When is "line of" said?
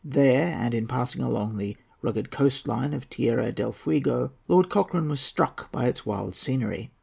2.67-3.07